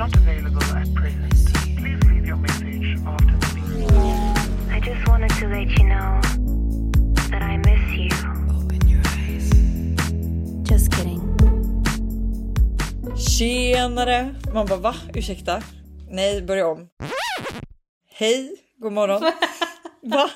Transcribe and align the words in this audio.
not 0.00 0.16
available 0.16 0.62
at 0.82 0.88
present. 0.94 1.34
Please 1.76 2.00
leave 2.08 2.26
your 2.26 2.36
message 2.36 2.96
after 3.06 3.36
the 3.42 3.48
beep. 3.54 4.74
I 4.76 4.80
just 4.80 5.02
wanted 5.08 5.30
to 5.40 5.46
let 5.48 5.68
you 5.76 5.84
know 5.92 6.10
that 7.30 7.42
I 7.42 7.58
miss 7.68 7.84
you. 8.00 8.08
Just 10.64 10.90
kidding. 10.94 11.20
Tjenare! 13.16 14.34
Man 14.54 14.66
bara 14.66 14.78
va? 14.78 14.94
Ursäkta? 15.14 15.62
Nej, 16.10 16.42
börja 16.42 16.66
om. 16.66 16.88
Hej, 18.12 18.56
god 18.78 18.92
morgon. 18.92 19.22
Va? 20.02 20.30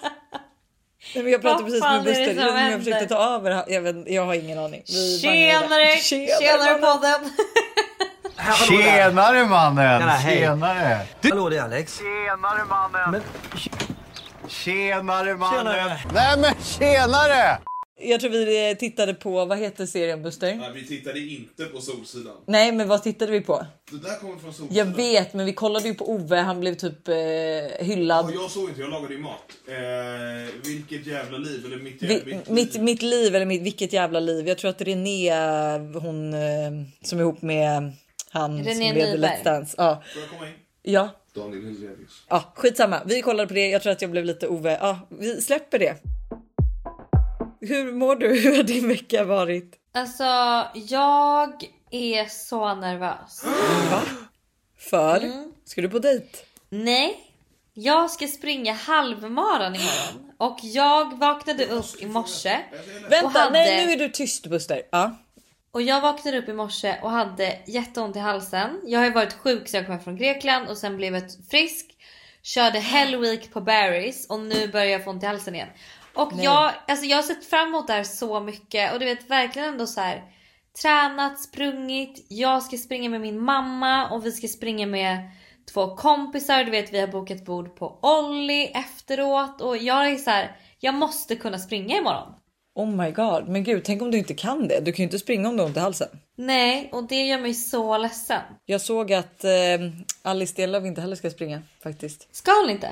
Nej, 1.15 1.25
men 1.25 1.33
jag 1.33 1.43
pratade 1.43 1.63
Vad 1.63 1.71
precis 1.71 1.83
med 1.83 2.05
Buster. 2.05 2.35
Jag, 2.35 2.73
jag 2.73 2.85
försökte 2.85 3.07
ta 3.07 3.35
över. 3.35 3.65
Jag, 3.69 3.81
vet, 3.81 3.97
jag 4.09 4.27
har 4.27 4.35
ingen 4.35 4.59
aning. 4.59 4.83
Vi 4.87 5.19
Tjenare! 5.19 5.69
bangade. 5.69 5.97
Tjenare 6.01 6.75
podden! 6.81 7.31
Tjenare 8.53 9.47
mannen! 9.47 10.01
Tjena, 10.01 10.13
hej. 10.13 10.39
Tjenare! 10.39 11.01
Hallå 11.23 11.49
det 11.49 11.57
är 11.57 11.63
Alex. 11.63 11.99
Tjenare 11.99 12.65
mannen! 12.65 13.23
Tjenare 14.49 15.37
mannen! 15.37 15.75
Tjenare. 15.75 15.99
Nej 16.15 16.39
men 16.39 16.55
tjenare! 16.63 17.59
Jag 18.01 18.21
tror 18.21 18.31
vi 18.31 18.71
eh, 18.71 18.77
tittade 18.77 19.15
på, 19.15 19.45
vad 19.45 19.59
heter 19.59 19.87
serien 19.87 20.23
Buster? 20.23 20.55
Nej, 20.55 20.71
vi 20.75 20.87
tittade 20.87 21.21
inte 21.21 21.65
på 21.65 21.81
Solsidan. 21.81 22.33
Nej, 22.47 22.73
men 22.73 22.89
vad 22.89 23.03
tittade 23.03 23.33
vi 23.33 23.41
på? 23.41 23.67
Det 23.91 24.09
där 24.09 24.19
kommer 24.21 24.39
från 24.39 24.55
Solsidan. 24.55 24.77
Jag 24.89 24.97
vet, 24.97 25.35
men 25.35 25.47
vi 25.47 25.53
kollade 25.53 25.89
ju 25.89 25.95
på 25.95 26.11
Ove. 26.11 26.37
Han 26.37 26.61
blev 26.61 26.75
typ 26.75 27.09
eh, 27.09 27.15
hyllad. 27.87 28.31
Ja, 28.35 28.41
jag 28.43 28.51
såg 28.51 28.69
inte, 28.69 28.81
jag 28.81 28.91
lagade 28.91 29.15
ju 29.15 29.21
mat. 29.21 29.45
Eh, 29.69 29.75
vilket 30.65 31.07
jävla 31.07 31.39
liv, 31.39 31.63
eller 31.67 31.77
mitt, 31.77 32.03
Vi, 32.03 32.15
jävla, 32.15 32.53
mitt, 32.53 32.81
mitt 32.81 33.03
liv 33.03 33.35
eller 33.35 33.47
mitt, 33.47 33.63
vilket 33.63 33.93
jävla 33.93 34.21
liv. 34.21 34.49
Jag 34.49 34.59
tror 34.59 34.71
att 34.71 34.81
René, 34.83 35.33
hon 35.99 36.35
eh, 36.35 36.71
som 37.03 37.19
är 37.19 37.23
ihop 37.23 37.43
med 37.43 37.93
han 38.35 38.59
René 38.65 38.75
som 38.89 38.95
leder 38.97 39.13
Nyberg. 39.15 39.31
Let's 39.31 39.45
Dance. 39.45 39.75
Ja, 39.79 40.03
Får 40.13 40.23
jag 40.23 40.31
komma 40.31 40.47
in? 40.49 40.55
ja, 40.83 41.09
Daniel 41.35 41.65
Hellenius. 41.65 42.23
ja, 42.29 42.53
skitsamma. 42.57 43.03
Vi 43.07 43.23
kollade 43.23 43.47
på 43.49 43.55
det. 43.55 43.69
Jag 43.69 43.83
tror 43.83 43.93
att 43.93 44.03
jag 44.03 44.11
blev 44.11 44.25
lite 44.25 44.49
Ove. 44.49 44.79
Ja, 44.81 44.99
vi 45.09 45.43
släpper 45.43 45.79
det. 45.79 45.97
Hur 47.61 47.93
mår 47.93 48.17
du? 48.17 48.29
Hur 48.41 48.57
har 48.57 48.63
din 48.63 48.89
vecka 48.89 49.25
varit? 49.25 49.75
Alltså, 49.93 50.25
jag 50.75 51.65
är 51.91 52.25
så 52.29 52.75
nervös. 52.75 53.45
Va? 53.91 54.01
För? 54.79 55.17
Mm. 55.17 55.53
Ska 55.65 55.81
du 55.83 55.89
på 55.89 55.99
dejt? 55.99 56.27
Nej, 56.69 57.17
jag 57.75 58.11
ska 58.11 58.27
springa 58.27 58.73
halvmaran 58.73 59.75
imorgon. 59.75 60.33
Och 60.39 60.59
jag 60.63 61.19
vaknade 61.19 61.67
upp 61.67 61.87
i 62.03 62.07
morse. 62.07 62.59
Vänta, 63.11 63.39
hade- 63.39 63.51
nej 63.53 63.87
nu 63.87 63.93
är 63.93 63.97
du 63.97 64.09
tyst 64.09 64.47
Buster. 64.47 64.83
Ja. 64.91 65.17
Och 65.75 65.83
jag 65.83 66.01
vaknade 66.01 66.39
upp 66.39 66.49
i 66.49 66.53
morse 66.53 66.97
och 67.03 67.11
hade 67.11 67.59
jätteont 67.67 68.17
i 68.17 68.19
halsen. 68.19 68.81
Jag 68.85 68.99
har 68.99 69.07
ju 69.07 69.13
varit 69.13 69.33
sjuk 69.33 69.69
så 69.69 69.77
jag 69.77 69.87
kom 69.87 70.01
från 70.01 70.17
Grekland 70.17 70.69
och 70.69 70.77
sen 70.77 70.97
blev 70.97 71.15
jag 71.15 71.23
frisk. 71.51 71.87
Körde 72.43 72.79
Hell 72.79 73.17
Week 73.17 73.53
på 73.53 73.61
Barry's 73.61 74.29
och 74.29 74.41
nu 74.41 74.69
börjar 74.69 74.87
jag 74.87 75.05
få 75.05 75.11
ont 75.11 75.23
i 75.23 75.27
halsen 75.27 75.55
igen. 75.55 75.69
Och 76.15 76.33
jag, 76.37 76.73
alltså 76.89 77.07
jag 77.07 77.17
har 77.17 77.23
sett 77.23 77.45
fram 77.45 77.69
emot 77.69 77.87
det 77.87 77.93
här 77.93 78.05
så 78.05 78.41
mycket 78.41 78.93
och 78.93 78.99
du 78.99 79.05
vet 79.05 79.31
verkligen 79.31 79.69
ändå 79.69 79.87
så 79.87 80.01
här 80.01 80.23
tränat, 80.83 81.41
sprungit. 81.41 82.27
Jag 82.29 82.63
ska 82.63 82.77
springa 82.77 83.11
med 83.11 83.21
min 83.21 83.41
mamma 83.41 84.11
och 84.11 84.27
vi 84.27 84.33
ska 84.33 84.49
springa 84.49 84.87
med 84.87 85.31
två 85.73 85.97
kompisar. 85.97 86.65
Du 86.65 86.71
vet 86.71 86.93
vi 86.93 87.01
har 87.01 87.09
bokat 87.09 87.45
bord 87.45 87.77
på 87.77 87.99
Olli 88.03 88.67
efteråt 88.67 89.61
och 89.61 89.77
jag 89.77 90.09
är 90.09 90.17
så 90.17 90.31
här. 90.31 90.57
Jag 90.81 90.95
måste 90.95 91.37
kunna 91.37 91.59
springa 91.59 91.97
imorgon. 91.97 92.35
Oh 92.75 92.87
my 92.87 93.11
god, 93.11 93.49
men 93.49 93.65
gud, 93.65 93.85
tänk 93.85 94.03
om 94.03 94.11
du 94.11 94.19
inte 94.19 94.35
kan 94.35 94.69
det. 94.69 94.81
Du 94.81 94.93
kan 94.93 95.03
ju 95.03 95.05
inte 95.05 95.19
springa 95.19 95.49
om 95.49 95.57
du 95.57 95.63
har 95.63 95.69
ont 95.69 95.77
i 95.77 95.81
halsen. 95.81 96.09
Nej, 96.37 96.89
och 96.93 97.09
det 97.09 97.23
gör 97.23 97.39
mig 97.39 97.55
så 97.55 97.99
ledsen. 97.99 98.43
Jag 98.67 98.81
såg 98.81 99.13
att 99.13 99.45
eh, 99.45 99.51
Alice 100.23 100.53
Stenlöf 100.53 100.85
inte 100.85 101.01
heller 101.01 101.17
ska 101.17 101.31
springa 101.31 101.63
faktiskt. 101.83 102.37
Ska 102.37 102.51
hon 102.63 102.71
inte? 102.71 102.91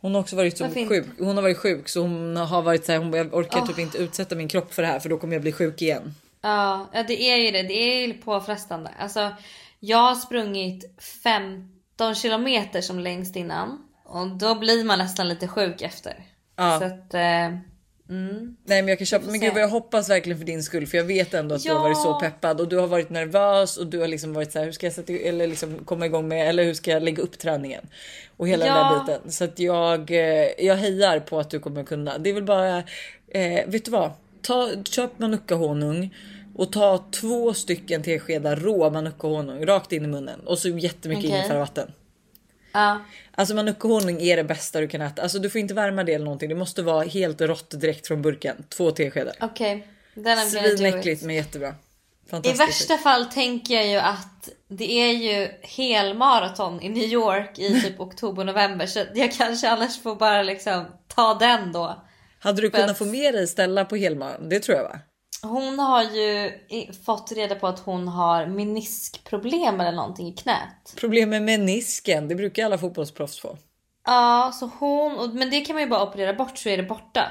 Hon 0.00 0.14
har 0.14 0.20
också 0.20 0.36
varit 0.36 0.58
så 0.58 0.64
Varför 0.64 0.86
sjuk. 0.86 1.06
Hon 1.18 1.36
har 1.36 1.42
varit 1.42 1.58
sjuk 1.58 1.88
så 1.88 2.00
hon 2.00 2.36
har 2.36 2.62
varit 2.62 2.84
så 2.84 2.92
här. 2.92 2.98
Hon, 2.98 3.12
jag 3.12 3.34
orkar 3.34 3.66
typ 3.66 3.78
inte 3.78 3.98
utsätta 3.98 4.34
min 4.34 4.48
kropp 4.48 4.74
för 4.74 4.82
det 4.82 4.88
här 4.88 5.00
för 5.00 5.08
då 5.08 5.18
kommer 5.18 5.34
jag 5.34 5.42
bli 5.42 5.52
sjuk 5.52 5.82
igen. 5.82 6.14
Ja, 6.42 6.86
ja 6.92 7.02
det 7.02 7.22
är 7.22 7.36
ju 7.36 7.50
det. 7.50 7.62
Det 7.62 7.74
är 7.74 8.06
ju 8.06 8.14
påfrestande. 8.14 8.90
Alltså, 8.98 9.30
jag 9.80 9.98
har 9.98 10.14
sprungit 10.14 10.98
15 11.24 12.14
kilometer 12.14 12.80
som 12.80 12.98
längst 12.98 13.36
innan. 13.36 13.88
Och 14.04 14.26
då 14.26 14.54
blir 14.54 14.84
man 14.84 14.98
nästan 14.98 15.28
lite 15.28 15.48
sjuk 15.48 15.82
efter. 15.82 16.14
Ja. 16.56 16.78
Så 16.78 16.84
att... 16.84 17.14
Eh, 17.14 17.69
mm. 18.10 18.56
Nej 18.64 18.82
men 18.82 18.88
jag 18.88 18.98
kan 18.98 19.06
köpa. 19.06 19.30
Men 19.30 19.40
gud 19.40 19.52
vad 19.52 19.62
jag 19.62 19.68
hoppas 19.68 20.10
verkligen 20.10 20.38
för 20.38 20.46
din 20.46 20.62
skull 20.62 20.86
för 20.86 20.96
jag 20.98 21.04
vet 21.04 21.34
ändå 21.34 21.54
att 21.54 21.62
du 21.62 21.72
har 21.72 21.80
varit 21.80 21.96
så 22.02 22.08
Ja. 22.08 22.18
peppad 22.22 22.60
och 22.60 22.68
du 22.68 22.76
har 22.76 22.86
varit 22.86 23.10
nervös 23.10 23.76
och 23.76 23.86
du 23.86 23.98
har 23.98 24.08
liksom 24.08 24.32
varit 24.32 24.52
så 24.52 24.58
här. 24.58 24.66
Hur 24.66 24.72
ska 24.72 24.86
jag 24.86 24.92
sätta 24.92 25.12
eller 25.12 25.46
liksom 25.46 25.78
komma 25.84 26.06
igång 26.06 26.28
med 26.28 26.48
eller 26.48 26.64
hur 26.64 26.74
ska 26.74 26.90
jag 26.90 27.02
lägga 27.02 27.22
upp 27.22 27.38
träningen 27.38 27.86
och 28.36 28.48
hela 28.48 28.64
den 28.64 28.74
Ja. 28.76 29.04
där 29.06 29.14
biten 29.16 29.32
så 29.32 29.44
att 29.44 29.58
jag. 29.58 30.10
eh, 30.10 30.46
Jag 30.66 30.76
hejar 30.76 31.20
på 31.20 31.40
att 31.40 31.50
du 31.50 31.58
kommer 31.60 31.84
kunna. 31.84 32.18
Det 32.18 32.30
är 32.30 32.34
väl 32.34 32.44
bara. 32.44 32.78
Eh, 33.28 33.66
vet 33.66 33.84
du 33.84 33.90
vad? 33.90 34.10
Ta 34.42 34.70
köp 34.84 35.18
manuka 35.18 35.54
honung 35.54 36.14
och 36.56 36.72
ta 36.72 37.04
två 37.10 37.54
stycken 37.54 38.02
teskedar 38.02 38.56
rå 38.56 38.90
manuka 38.90 39.26
honung 39.26 39.66
rakt 39.66 39.92
in 39.92 40.04
i 40.04 40.06
munnen 40.06 40.40
och 40.40 40.58
så 40.58 40.68
jättemycket 40.68 41.24
Okej. 41.24 41.38
ingefäravatten. 41.38 41.92
Ja. 42.72 43.00
Alltså 43.34 43.54
manuka 43.54 43.88
honung 43.88 44.20
är 44.20 44.36
det 44.36 44.44
bästa 44.44 44.80
du 44.80 44.88
kan 44.88 45.00
äta. 45.00 45.22
Alltså 45.22 45.38
du 45.38 45.50
får 45.50 45.60
inte 45.60 45.74
värma 45.74 46.04
det 46.04 46.14
eller 46.14 46.24
någonting. 46.24 46.48
Det 46.48 46.54
måste 46.54 46.82
vara 46.82 47.04
helt 47.04 47.40
rått 47.40 47.80
direkt 47.80 48.06
från 48.06 48.22
burken. 48.22 48.64
Två 48.68 48.90
teskedar. 48.90 49.34
Okej. 49.40 49.86
Do 50.14 50.36
Svinäckligt 50.36 51.22
men 51.22 51.34
jättebra. 51.34 51.74
I 52.44 52.52
värsta 52.52 52.98
fall 52.98 53.24
tänker 53.24 53.74
jag 53.74 53.86
ju 53.86 53.96
att 53.96 54.48
det 54.68 54.92
är 54.92 55.12
ju 55.12 55.48
helmaraton 55.62 56.82
i 56.82 56.88
New 56.88 57.04
York 57.04 57.58
i 57.58 57.80
typ 57.82 58.00
oktober, 58.00 58.44
november. 58.44 58.86
Så 58.86 59.04
jag 59.14 59.32
kanske 59.32 59.68
annars 59.70 60.02
får 60.02 60.16
bara 60.16 60.42
liksom 60.42 60.84
ta 61.08 61.34
den 61.34 61.72
då. 61.72 62.04
Hade 62.38 62.60
du 62.60 62.66
att- 62.66 62.72
kunnat 62.72 62.98
få 62.98 63.04
med 63.04 63.34
dig 63.34 63.46
Stella 63.46 63.84
på 63.84 63.96
helmaran? 63.96 64.48
Det 64.48 64.60
tror 64.60 64.76
jag 64.76 64.84
va? 64.84 64.98
Hon 65.42 65.78
har 65.78 66.02
ju 66.02 66.52
fått 67.06 67.32
reda 67.32 67.54
på 67.54 67.66
att 67.66 67.78
hon 67.78 68.08
har 68.08 68.46
meniskproblem 68.46 69.80
eller 69.80 69.92
någonting 69.92 70.28
i 70.28 70.32
knät. 70.32 70.94
Problem 70.96 71.30
med 71.30 71.42
menisken. 71.42 72.28
Det 72.28 72.34
brukar 72.34 72.64
alla 72.64 72.78
fotbollsproffs 72.78 73.40
få. 73.40 73.56
Ja, 74.06 74.52
så 74.54 74.70
hon, 74.78 75.34
men 75.34 75.50
det 75.50 75.60
kan 75.60 75.74
man 75.74 75.82
ju 75.82 75.88
bara 75.88 76.02
operera 76.02 76.34
bort 76.34 76.58
så 76.58 76.68
är 76.68 76.76
det 76.76 76.82
borta. 76.82 77.30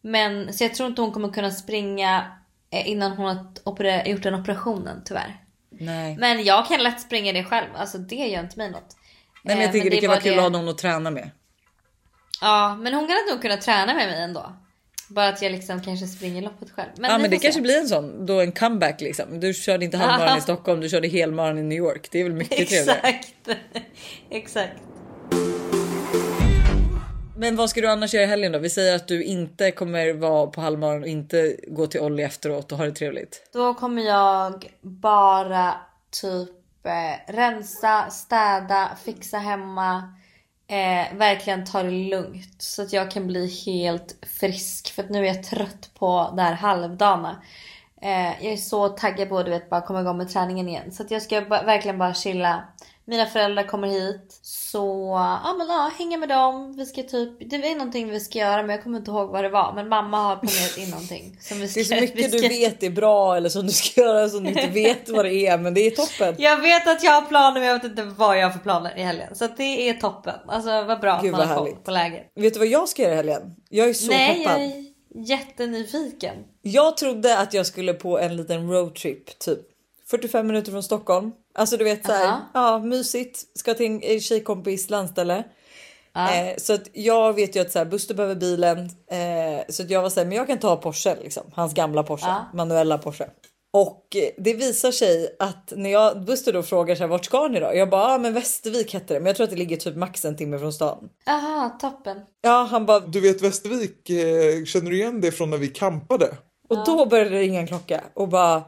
Men 0.00 0.52
så 0.52 0.64
jag 0.64 0.74
tror 0.74 0.88
inte 0.88 1.02
hon 1.02 1.12
kommer 1.12 1.28
kunna 1.28 1.50
springa 1.50 2.24
eh, 2.70 2.88
innan 2.88 3.12
hon 3.12 3.26
har 3.36 3.46
opera, 3.64 4.06
gjort 4.06 4.22
den 4.22 4.34
operationen 4.34 5.02
tyvärr. 5.04 5.44
Nej. 5.70 6.16
Men 6.16 6.44
jag 6.44 6.66
kan 6.66 6.82
lätt 6.82 7.00
springa 7.00 7.32
det 7.32 7.44
själv, 7.44 7.66
alltså 7.76 7.98
det 7.98 8.16
gör 8.28 8.40
inte 8.40 8.58
mig 8.58 8.70
något. 8.70 8.96
Nej 9.42 9.56
men 9.56 9.58
Eh, 9.58 9.62
jag 9.64 9.72
tycker 9.72 9.90
det, 9.90 9.96
är 9.96 10.00
kan 10.00 10.10
vara 10.10 10.20
kul 10.20 10.32
det- 10.32 10.36
att 10.38 10.42
ha 10.42 10.48
någon 10.60 10.68
att 10.68 10.78
träna 10.78 11.10
med. 11.10 11.30
Ja, 12.40 12.76
men 12.80 12.94
hon 12.94 13.06
kan 13.06 13.16
nog 13.30 13.42
kunna 13.42 13.56
träna 13.56 13.94
med 13.94 14.08
mig 14.08 14.22
ändå. 14.22 14.52
Bara 15.08 15.28
att 15.28 15.42
jag 15.42 15.52
liksom 15.52 15.80
kanske 15.82 16.06
springer 16.06 16.42
loppet 16.42 16.70
själv. 16.70 16.88
Men 16.96 17.10
ja 17.10 17.18
men 17.18 17.30
det 17.30 17.36
får 17.36 17.42
kanske 17.42 17.58
se. 17.58 17.62
blir 17.62 17.78
en 17.78 17.88
sån. 17.88 18.26
Då 18.26 18.40
en 18.40 18.52
comeback 18.52 19.00
liksom. 19.00 19.40
Du 19.40 19.54
körde 19.54 19.84
inte 19.84 19.96
halvmaran 19.96 20.38
i 20.38 20.40
Stockholm. 20.50 20.80
Du 20.80 20.88
körde 20.88 21.08
helmaran 21.08 21.58
i 21.58 21.62
New 21.62 21.78
York. 21.78 22.08
Det 22.10 22.20
är 22.20 22.24
väl 22.24 22.32
mycket 22.32 22.68
trevligare. 22.68 23.00
Exakt. 23.02 23.34
Exakt. 24.30 24.72
Men 27.36 27.56
vad 27.56 27.70
ska 27.70 27.80
du 27.80 27.88
annars 27.88 28.14
göra 28.14 28.24
i 28.24 28.26
helgen 28.26 28.52
då? 28.52 28.58
Vi 28.58 28.70
säger 28.70 28.96
att 28.96 29.08
du 29.08 29.24
inte 29.24 29.70
kommer 29.70 30.12
vara 30.12 30.46
på 30.46 30.60
halvmaran 30.60 31.02
och 31.02 31.08
inte 31.08 31.56
gå 31.68 31.86
till 31.86 32.00
Olli 32.00 32.22
efteråt 32.22 32.72
och 32.72 32.78
ha 32.78 32.84
det 32.84 32.92
trevligt. 32.92 33.50
Då 33.52 33.74
kommer 33.74 34.02
jag 34.02 34.66
bara 34.80 35.74
typ 36.22 36.86
eh, 36.86 37.32
rensa, 37.32 38.10
städa, 38.10 38.90
fixa 39.04 39.38
hemma. 39.38 40.14
Eh, 40.70 41.16
verkligen 41.16 41.64
ta 41.64 41.82
det 41.82 41.90
lugnt 41.90 42.54
så 42.62 42.82
att 42.82 42.92
jag 42.92 43.10
kan 43.10 43.26
bli 43.26 43.62
helt 43.66 44.16
frisk. 44.40 44.92
För 44.94 45.02
att 45.02 45.10
nu 45.10 45.18
är 45.18 45.34
jag 45.34 45.42
trött 45.44 45.90
på 45.98 46.32
det 46.36 46.42
här 46.42 46.52
halvdana. 46.52 47.42
Eh, 48.02 48.26
jag 48.44 48.52
är 48.52 48.56
så 48.56 48.88
taggad 48.88 49.28
på 49.28 49.38
att 49.38 49.70
bara 49.70 49.80
komma 49.80 50.00
igång 50.00 50.16
med 50.16 50.28
träningen 50.28 50.68
igen. 50.68 50.92
Så 50.92 51.02
att 51.02 51.10
jag 51.10 51.22
ska 51.22 51.40
ba- 51.40 51.62
verkligen 51.62 51.98
bara 51.98 52.14
chilla. 52.14 52.64
Mina 53.08 53.26
föräldrar 53.26 53.62
kommer 53.62 53.88
hit. 53.88 54.38
Så 54.42 54.78
ja 55.44 55.54
men 55.58 55.66
ja, 55.68 55.90
hänga 55.98 56.16
med 56.18 56.28
dem. 56.28 56.76
Vi 56.76 56.86
ska 56.86 57.02
typ, 57.02 57.50
det 57.50 57.56
är 57.56 57.74
någonting 57.76 58.08
vi 58.10 58.20
ska 58.20 58.38
göra 58.38 58.62
men 58.62 58.70
jag 58.70 58.82
kommer 58.82 58.98
inte 58.98 59.10
ihåg 59.10 59.30
vad 59.30 59.44
det 59.44 59.48
var. 59.48 59.72
Men 59.74 59.88
mamma 59.88 60.16
har 60.22 60.36
planerat 60.36 60.78
in 60.78 60.90
någonting. 60.90 61.36
Som 61.40 61.60
vi 61.60 61.68
ska, 61.68 61.80
Det 61.80 61.84
är 61.84 61.84
så 61.84 62.00
mycket 62.00 62.32
du 62.32 62.38
ska- 62.38 62.48
vet 62.48 62.82
är 62.82 62.90
bra 62.90 63.36
eller 63.36 63.48
som 63.48 63.66
du 63.66 63.72
ska 63.72 64.00
göra 64.00 64.28
som 64.28 64.44
du 64.44 64.48
inte 64.50 64.66
vet 64.66 65.08
vad 65.08 65.24
det 65.24 65.34
är. 65.46 65.58
Men 65.58 65.74
det 65.74 65.80
är 65.80 65.90
toppen. 65.90 66.34
Jag 66.38 66.60
vet 66.60 66.88
att 66.88 67.02
jag 67.02 67.12
har 67.12 67.22
planer 67.22 67.60
men 67.60 67.68
jag 67.68 67.74
vet 67.74 67.84
inte 67.84 68.02
vad 68.04 68.38
jag 68.38 68.46
har 68.46 68.50
för 68.50 68.58
planer 68.58 68.98
i 68.98 69.02
helgen. 69.02 69.34
Så 69.34 69.48
det 69.56 69.88
är 69.88 69.94
toppen. 69.94 70.34
Alltså 70.48 70.82
vad 70.84 71.00
bra 71.00 71.20
Gud, 71.22 71.34
att 71.34 71.38
man 71.40 71.48
har 71.48 71.56
koll 71.56 71.76
på 71.84 71.90
läget. 71.90 72.32
Vet 72.34 72.52
du 72.54 72.58
vad 72.58 72.68
jag 72.68 72.88
ska 72.88 73.02
göra 73.02 73.12
i 73.12 73.16
helgen? 73.16 73.54
Jag 73.68 73.88
är 73.88 73.92
så 73.94 74.06
Nej 74.10 74.44
peppad. 74.44 74.60
jag 74.60 74.64
är 74.66 74.84
jättenyfiken. 75.30 76.34
Jag 76.62 76.96
trodde 76.96 77.38
att 77.38 77.54
jag 77.54 77.66
skulle 77.66 77.94
på 77.94 78.18
en 78.18 78.36
liten 78.36 78.70
roadtrip 78.70 79.38
typ 79.38 79.58
45 80.10 80.46
minuter 80.46 80.70
från 80.72 80.82
Stockholm. 80.82 81.32
Alltså 81.58 81.76
du 81.76 81.84
vet 81.84 82.06
så 82.06 82.12
här, 82.12 82.26
Aha. 82.26 82.40
ja 82.54 82.78
mysigt. 82.78 83.58
Ska 83.58 83.74
till 83.74 83.86
en 83.86 84.00
eh, 84.02 84.20
tjejkompis 84.20 84.90
landställe. 84.90 85.44
Ja. 86.12 86.34
Eh, 86.34 86.56
så 86.56 86.72
att 86.72 86.88
jag 86.92 87.32
vet 87.32 87.56
ju 87.56 87.60
att 87.60 87.72
så 87.72 87.78
här, 87.78 87.86
Buster 87.86 88.14
behöver 88.14 88.34
bilen. 88.34 88.78
Eh, 89.10 89.64
så 89.68 89.82
att 89.82 89.90
jag 89.90 90.02
var 90.02 90.10
så 90.10 90.20
här, 90.20 90.26
men 90.26 90.36
jag 90.36 90.46
kan 90.46 90.58
ta 90.58 90.76
Porsche 90.76 91.16
liksom. 91.22 91.42
Hans 91.54 91.74
gamla 91.74 92.02
Porsche, 92.02 92.26
Ja. 92.26 92.44
manuella 92.54 92.98
Porsche. 92.98 93.28
Och 93.72 94.16
eh, 94.16 94.30
det 94.44 94.54
visar 94.54 94.90
sig 94.92 95.36
att 95.38 95.72
när 95.76 95.90
jag 95.90 96.24
Buster 96.24 96.52
då 96.52 96.62
frågar 96.62 96.94
så 96.94 97.00
här, 97.02 97.08
vart 97.08 97.24
ska 97.24 97.48
ni 97.48 97.60
då? 97.60 97.70
Jag 97.74 97.90
bara, 97.90 98.02
ah, 98.04 98.18
men 98.18 98.34
Västervik 98.34 98.94
hette 98.94 99.14
det, 99.14 99.20
men 99.20 99.26
jag 99.26 99.36
tror 99.36 99.44
att 99.44 99.50
det 99.50 99.56
ligger 99.56 99.76
typ 99.76 99.96
max 99.96 100.24
en 100.24 100.36
timme 100.36 100.58
från 100.58 100.72
stan. 100.72 101.08
Aha, 101.26 101.78
toppen. 101.80 102.20
Ja, 102.40 102.68
han 102.70 102.86
bara, 102.86 103.00
Du 103.00 103.20
vet 103.20 103.42
Västervik, 103.42 104.10
eh, 104.10 104.64
känner 104.64 104.90
du 104.90 104.96
igen 104.96 105.20
det 105.20 105.32
från 105.32 105.50
när 105.50 105.56
vi 105.58 105.68
campade? 105.68 106.36
och 106.70 106.84
då 106.86 107.06
började 107.06 107.30
det 107.30 107.38
ringa 107.40 107.60
en 107.60 107.66
klocka 107.66 108.04
och 108.14 108.28
bara, 108.28 108.62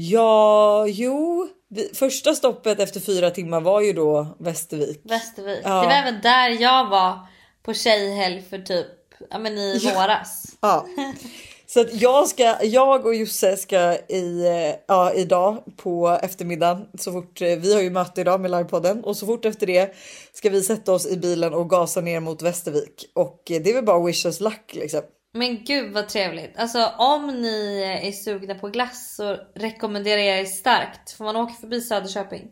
ja, 0.00 0.86
jo, 0.88 1.48
första 1.94 2.34
stoppet 2.34 2.80
efter 2.80 3.00
fyra 3.00 3.30
timmar 3.30 3.60
var 3.60 3.80
ju 3.80 3.92
då 3.92 4.26
Västervik. 4.38 5.00
Västervik. 5.04 5.60
Ja. 5.64 5.80
Det 5.80 5.86
var 5.86 5.92
även 5.92 6.20
där 6.22 6.50
jag 6.62 6.88
var 6.88 7.18
på 7.62 7.74
tjejhelg 7.74 8.42
för 8.50 8.58
typ 8.58 8.86
ja, 9.30 9.38
men 9.38 9.58
i 9.58 9.80
Ja. 9.82 9.94
våras. 9.94 10.44
Ja. 10.60 10.86
Så 11.66 11.80
att 11.80 12.00
jag, 12.00 12.28
ska, 12.28 12.64
jag 12.64 13.06
och 13.06 13.14
Josse 13.14 13.56
ska 13.56 13.94
i, 14.08 14.46
eh, 14.46 14.74
ja, 14.88 15.12
idag 15.12 15.62
på 15.76 16.18
eftermiddagen 16.22 16.86
så 16.98 17.12
fort 17.12 17.42
eh, 17.42 17.46
vi 17.46 17.74
har 17.74 17.80
ju 17.80 17.90
möte 17.90 18.20
idag 18.20 18.40
med 18.40 18.50
livepodden 18.50 19.04
och 19.04 19.16
så 19.16 19.26
fort 19.26 19.44
efter 19.44 19.66
det 19.66 19.94
ska 20.32 20.50
vi 20.50 20.62
sätta 20.62 20.92
oss 20.92 21.06
i 21.06 21.16
bilen 21.16 21.54
och 21.54 21.70
gasa 21.70 22.00
ner 22.00 22.20
mot 22.20 22.42
Västervik 22.42 23.10
och 23.14 23.50
eh, 23.50 23.62
det 23.62 23.70
är 23.70 23.74
väl 23.74 23.84
bara 23.84 24.06
wish 24.06 24.26
us 24.26 24.40
luck 24.40 24.70
liksom. 24.74 25.00
Men 25.38 25.64
gud 25.64 25.92
vad 25.92 26.08
trevligt. 26.08 26.58
Alltså 26.58 26.92
om 26.98 27.26
ni 27.26 27.82
är 28.02 28.12
sugna 28.12 28.54
på 28.54 28.68
glass 28.68 29.16
så 29.16 29.36
rekommenderar 29.54 30.20
jag 30.20 30.38
er 30.38 30.44
starkt. 30.44 31.10
För 31.10 31.24
man 31.24 31.36
åker 31.36 31.54
förbi 31.54 31.80
Söderköping. 31.80 32.48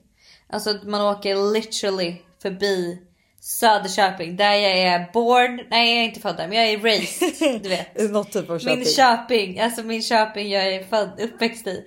Alltså 0.50 0.79
man 0.85 1.00
åker 1.00 1.53
literally 1.53 2.17
förbi 2.43 2.99
Söderköping. 3.41 4.37
Där 4.37 4.53
jag 4.53 4.79
är 4.79 5.12
born. 5.12 5.67
Nej 5.71 5.94
jag 5.94 6.00
är 6.00 6.09
inte 6.09 6.21
född 6.21 6.37
där 6.37 6.49
men 6.49 6.59
jag 6.59 6.67
är 6.67 6.79
raised. 6.79 7.62
Du 7.62 7.69
vet. 7.69 8.11
Något 8.11 8.33
typ 8.33 8.50
av 8.50 8.59
Köping. 8.59 8.79
Min 8.79 8.87
Köping. 8.87 9.61
Alltså 9.61 9.82
min 9.82 10.03
Köping 10.03 10.50
jag 10.50 10.75
är 10.75 10.85
född, 10.85 11.21
uppväxt 11.21 11.67
i. 11.67 11.85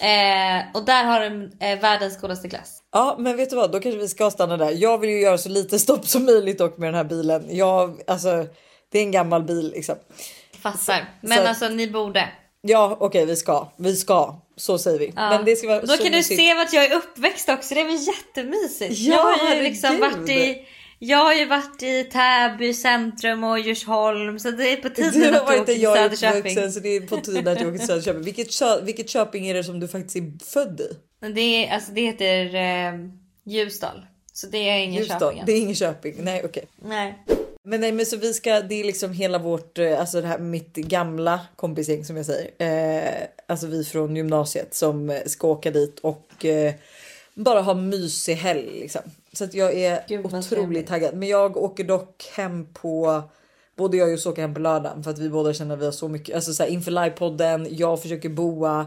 Eh, 0.00 0.64
och 0.74 0.84
där 0.84 1.04
har 1.04 1.20
de 1.20 1.50
eh, 1.60 1.80
världens 1.80 2.20
godaste 2.20 2.48
glass. 2.48 2.82
Ja, 2.92 3.16
men 3.18 3.36
vet 3.36 3.50
du 3.50 3.56
vad? 3.56 3.72
Då 3.72 3.80
kanske 3.80 4.00
vi 4.00 4.08
ska 4.08 4.30
stanna 4.30 4.56
där. 4.56 4.70
Jag 4.70 4.98
vill 4.98 5.10
ju 5.10 5.20
göra 5.20 5.38
så 5.38 5.48
lite 5.48 5.78
stopp 5.78 6.06
som 6.06 6.24
möjligt 6.24 6.58
dock 6.58 6.78
med 6.78 6.88
den 6.88 6.94
här 6.94 7.04
bilen. 7.04 7.56
Jag, 7.56 8.00
alltså, 8.06 8.46
det 8.92 8.98
är 8.98 9.02
en 9.02 9.10
gammal 9.10 9.42
bil 9.42 9.70
liksom. 9.74 9.94
Fattar. 10.62 11.04
Men 11.20 11.38
så- 11.38 11.44
alltså 11.48 11.68
ni 11.68 11.90
borde. 11.90 12.28
Ja, 12.60 12.96
okej, 13.00 13.26
vi 13.26 13.36
ska. 13.36 13.68
Vi 13.76 13.96
ska. 13.96 14.40
Så 14.56 14.78
säger 14.78 14.98
vi. 14.98 15.12
Ja. 15.16 15.30
Men 15.30 15.44
det 15.44 15.56
ska 15.56 15.68
vara 15.68 15.80
Då 15.80 15.96
kan 15.96 16.04
du 16.06 16.10
mysigt. 16.10 16.40
se 16.40 16.54
vart 16.54 16.72
jag 16.72 16.84
är 16.84 16.96
uppväxt 16.96 17.48
också. 17.48 17.74
Det 17.74 17.80
är 17.80 17.84
väl 17.84 18.06
jättemysigt. 18.06 18.98
Ja, 18.98 19.14
jag 19.38 19.46
har 19.46 19.54
ju 19.54 19.62
liksom 19.62 20.00
varit 20.00 20.28
i 20.30 20.66
jag 20.98 21.18
har 21.18 21.34
ju 21.34 21.44
varit 21.46 21.82
i 21.82 22.04
Täby 22.04 22.74
centrum 22.74 23.44
och 23.44 23.58
Djursholm 23.58 24.38
så 24.38 24.50
det 24.50 24.72
är 24.72 24.76
på 24.76 24.88
Du 24.88 24.94
tiden 24.94 25.34
att 25.34 25.46
du 25.46 25.52
åker 25.52 25.64
till 25.64 25.82
Söderköping. 25.82 26.72
så 26.72 26.80
det 26.80 26.88
är 26.88 27.00
på 27.00 27.16
tiden 27.16 27.48
att 27.48 27.60
jag 27.60 27.68
åker 27.68 27.78
till 27.78 27.86
Söderköping. 27.86 28.22
Vilket, 28.22 28.50
kö- 28.52 28.80
vilket 28.82 29.08
Köping 29.10 29.46
är 29.48 29.54
det 29.54 29.64
som 29.64 29.80
du 29.80 29.88
faktiskt 29.88 30.16
är 30.16 30.44
född 30.52 30.80
i? 30.80 30.96
Det, 31.34 31.40
är, 31.66 31.74
alltså, 31.74 31.92
det 31.92 32.00
heter 32.00 32.54
eh, 32.54 32.92
Ljusdal. 33.44 34.06
Så 34.32 34.46
det 34.46 34.58
är 34.58 34.78
ingen 34.78 35.02
då, 35.02 35.08
Köping. 35.08 35.42
det 35.46 35.52
är 35.52 35.60
ingen 35.60 35.74
Köping. 35.74 36.14
Nej 36.18 36.42
okej. 36.44 36.64
Nej. 36.82 37.18
Men 37.64 37.80
nej 37.80 37.92
men 37.92 38.06
så 38.06 38.16
vi 38.16 38.34
ska, 38.34 38.60
det 38.60 38.80
är 38.80 38.84
liksom 38.84 39.12
hela 39.12 39.38
vårt, 39.38 39.78
eh, 39.78 40.00
alltså 40.00 40.20
det 40.20 40.26
här 40.26 40.38
mitt 40.38 40.74
gamla 40.74 41.40
kompisgäng 41.56 42.04
som 42.04 42.16
jag 42.16 42.26
säger. 42.26 42.50
Eh, 42.58 43.26
alltså 43.46 43.66
vi 43.66 43.84
från 43.84 44.16
gymnasiet 44.16 44.74
som 44.74 45.10
eh, 45.10 45.22
ska 45.26 45.48
åka 45.48 45.70
dit 45.70 45.98
och 45.98 46.44
eh, 46.44 46.74
bara 47.34 47.60
ha 47.60 47.74
mysig 47.74 48.34
helg 48.34 48.80
liksom. 48.80 49.02
Så 49.32 49.44
att 49.44 49.54
jag 49.54 49.74
är 49.74 50.04
Gud, 50.08 50.26
otroligt 50.26 50.86
taggad. 50.86 51.14
Men 51.14 51.28
jag 51.28 51.56
åker 51.56 51.84
dock 51.84 52.30
hem 52.34 52.66
på 52.72 53.22
Både 53.76 53.96
jag 53.96 54.06
och 54.06 54.12
Josse 54.12 54.28
åker 54.28 54.42
hem 54.42 54.54
på 54.54 54.60
lördagen 54.60 55.02
för 55.02 55.10
att 55.10 55.18
vi 55.18 55.28
båda 55.28 55.54
känner 55.54 55.74
att 55.74 55.80
vi 55.80 55.84
har 55.84 55.92
så 55.92 56.08
mycket, 56.08 56.34
alltså 56.34 56.52
så 56.52 56.62
här, 56.62 56.70
inför 56.70 56.90
livepodden, 56.90 57.66
jag 57.70 58.02
försöker 58.02 58.28
boa. 58.28 58.86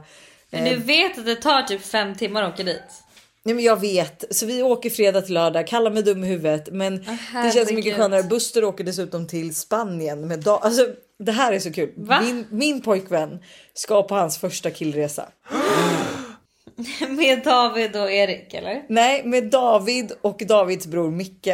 Men 0.50 0.63
du 0.63 0.75
vet 0.75 1.18
att 1.18 1.25
det 1.25 1.36
tar 1.36 1.62
typ 1.62 1.81
fem 1.81 2.16
timmar 2.16 2.44
att 2.44 2.54
åka 2.54 2.63
dit. 2.63 3.04
Nej 3.45 3.56
men 3.56 3.63
jag 3.63 3.80
vet, 3.81 4.24
så 4.30 4.45
vi 4.45 4.63
åker 4.63 4.89
fredag 4.89 5.21
till 5.21 5.33
lördag, 5.33 5.68
kalla 5.68 5.89
mig 5.89 6.03
dum 6.03 6.24
i 6.24 6.27
huvudet 6.27 6.69
men 6.71 7.06
det 7.44 7.51
känns 7.53 7.71
mycket 7.71 7.95
skönare. 7.95 8.24
Buster 8.24 8.63
åker 8.63 8.83
dessutom 8.83 9.27
till 9.27 9.56
Spanien 9.56 10.27
med 10.27 10.39
dag. 10.39 10.59
Alltså 10.63 10.88
det 11.19 11.31
här 11.31 11.53
är 11.53 11.59
så 11.59 11.71
kul. 11.71 11.94
Va? 11.95 12.21
Min, 12.21 12.45
min 12.50 12.81
pojkvän 12.81 13.39
ska 13.74 14.03
på 14.03 14.15
hans 14.15 14.38
första 14.38 14.71
killresa. 14.71 15.30
Med 17.09 17.44
David 17.44 17.95
och 17.95 18.12
Erik 18.12 18.53
eller? 18.53 18.83
Nej, 18.89 19.24
med 19.25 19.44
David 19.44 20.12
och 20.21 20.41
Davids 20.48 20.88
bror 20.88 21.12
Micke. 21.12 21.48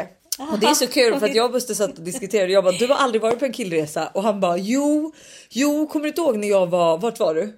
Och 0.52 0.60
det 0.60 0.68
är 0.68 0.74
så 0.74 0.88
kul 0.88 1.20
för 1.20 1.26
att 1.26 1.36
jag 1.36 1.46
och 1.46 1.52
Buster 1.52 1.74
satt 1.74 1.98
och 1.98 2.04
diskuterade. 2.04 2.52
Jag 2.52 2.64
bara, 2.64 2.78
du 2.78 2.88
har 2.88 2.96
aldrig 2.96 3.22
varit 3.22 3.40
på 3.40 3.46
en 3.46 3.54
killresa 3.54 4.08
och 4.08 4.24
han 4.24 4.40
bara, 4.40 4.58
jo, 4.58 5.14
jo, 5.50 5.88
kommer 5.88 6.04
du 6.04 6.10
inte 6.10 6.22
ihåg 6.22 6.38
när 6.38 6.48
jag 6.48 6.68
var, 6.68 6.98
vart 6.98 7.20
var 7.20 7.36
du? 7.36 7.54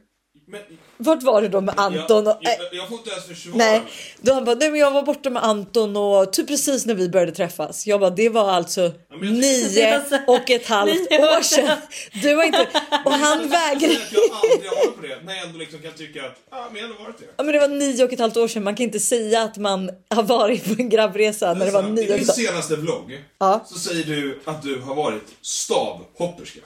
Men, 0.53 0.61
Vart 0.97 1.23
var 1.23 1.41
du 1.41 1.47
då 1.47 1.61
med 1.61 1.73
Anton? 1.79 2.27
Och, 2.27 2.38
jag, 2.41 2.53
jag, 2.59 2.59
jag 2.71 2.88
får 2.88 2.97
inte 2.97 3.09
ens 3.09 3.25
försvara 3.25 3.57
Nej, 3.57 3.81
då 4.21 4.33
han 4.33 4.45
bara, 4.45 4.55
nej 4.55 4.69
men 4.71 4.79
jag 4.79 4.91
var 4.91 5.01
borta 5.03 5.29
med 5.29 5.44
Anton 5.44 5.97
och 5.97 6.33
typ 6.33 6.47
precis 6.47 6.85
när 6.85 6.94
vi 6.95 7.09
började 7.09 7.31
träffas. 7.31 7.88
Jag 7.88 8.00
bara, 8.00 8.09
det 8.09 8.29
var 8.29 8.51
alltså 8.51 8.81
jag- 8.81 9.21
nio 9.21 10.01
och 10.27 10.50
ett 10.50 10.67
halvt 10.67 11.11
år 11.11 11.41
sedan. 11.41 11.77
Du 12.21 12.35
var 12.35 12.44
inte, 12.44 12.67
och 13.05 13.11
han 13.11 13.39
Jag 13.41 13.47
vägrade. 13.50 13.94
jag 14.11 14.21
aldrig 14.31 14.69
har 14.69 14.75
varit 14.85 14.95
på 14.95 15.01
det, 15.07 15.17
när 15.25 15.35
jag 15.35 15.44
ändå 15.47 15.59
liksom 15.59 15.79
kan 15.79 15.91
tycka 15.91 16.25
att, 16.25 16.35
ja 16.51 16.69
men 16.73 16.81
jag 16.81 16.88
har 16.88 17.03
varit 17.05 17.17
det. 17.17 17.25
Ja, 17.38 17.44
men 17.44 17.53
det 17.53 17.59
var 17.59 17.67
nio 17.67 18.03
och 18.05 18.13
ett 18.13 18.19
halvt 18.19 18.38
år 18.38 18.47
sedan. 18.47 18.63
Man 18.63 18.75
kan 18.75 18.83
inte 18.83 19.00
säga 19.00 19.41
att 19.41 19.57
man 19.57 19.91
har 20.09 20.23
varit 20.23 20.65
på 20.65 20.81
en 20.81 20.89
grabbresa 20.89 21.53
när 21.53 21.65
det 21.65 21.71
var 21.71 21.79
Alltså, 21.79 21.94
nio 21.94 22.03
I 22.03 22.07
din 22.07 22.13
halvt. 22.27 22.35
senaste 22.35 22.75
vlogg 22.75 23.23
Ja. 23.39 23.65
så 23.67 23.79
säger 23.79 24.03
du 24.03 24.39
att 24.45 24.61
du 24.63 24.79
har 24.81 24.95
varit 24.95 25.23
stavhopperska. 25.41 26.59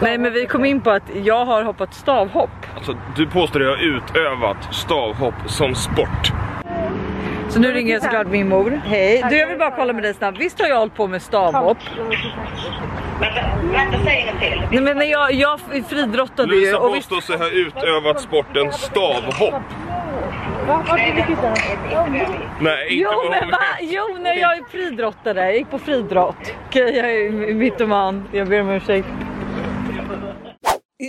Nej, 0.00 0.18
men 0.18 0.32
vi 0.32 0.46
kom 0.46 0.64
in 0.64 0.80
på 0.80 0.90
att 0.90 1.02
jag 1.24 1.44
har 1.44 1.62
hoppat 1.62 1.94
stavhopp. 1.94 2.50
Alltså, 2.76 2.96
du 3.16 3.26
påstår 3.26 3.60
att 3.60 3.66
jag 3.66 3.76
har 3.76 3.96
utövat 3.96 4.74
stavhopp 4.74 5.34
som 5.46 5.74
sport. 5.74 6.32
Så 7.48 7.60
nu 7.60 7.72
ringer 7.72 7.92
jag 7.92 8.02
såklart 8.02 8.26
min 8.26 8.48
mor. 8.48 8.80
Hej, 8.84 9.24
du 9.30 9.36
jag 9.36 9.46
vill 9.46 9.58
bara 9.58 9.70
kolla 9.70 9.92
med 9.92 10.02
dig 10.02 10.14
snabbt. 10.14 10.38
Visst 10.38 10.60
har 10.60 10.68
jag 10.68 10.78
hållit 10.78 10.94
på 10.94 11.06
med 11.06 11.22
stavhopp? 11.22 11.78
Vänta, 13.72 13.98
säg 14.04 14.28
en 14.34 14.40
till. 14.40 14.62
Nej, 14.70 14.80
men 14.80 14.96
när 14.98 15.06
jag, 15.06 15.32
jag 15.32 15.60
friidrottade 15.88 16.54
ju. 16.54 16.60
Visst, 16.60 16.78
påstår 16.78 17.20
sig 17.20 17.38
ha 17.38 17.48
utövat 17.48 18.20
sporten 18.20 18.72
stavhopp. 18.72 19.62
Nej, 22.60 22.88
inte 22.88 23.04
Jo 23.04 23.30
men 23.30 23.50
va? 23.50 23.58
Jo 23.80 24.18
när 24.20 24.34
jag 24.34 24.58
är 24.58 24.64
friidrottare, 24.70 25.40
jag 25.44 25.54
gick 25.54 25.70
på 25.70 25.78
friidrott. 25.78 26.54
Okej 26.66 26.96
jag 26.96 27.10
är 27.12 27.54
mytoman, 27.54 28.24
jag 28.32 28.48
ber 28.48 28.60
om 28.60 28.68
ursäkt. 28.70 29.08